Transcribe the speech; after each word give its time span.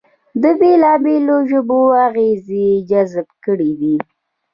د 0.41 0.43
بېلابېلو 0.59 1.37
ژبو 1.49 1.79
اغېزې 2.05 2.67
جذب 2.89 3.27
کړې 3.45 3.71
دي 3.79 3.95